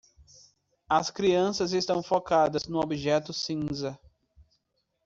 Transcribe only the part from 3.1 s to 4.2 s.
cinza.